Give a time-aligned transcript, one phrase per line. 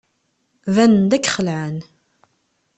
[0.73, 1.77] Banen-d akk xelɛen.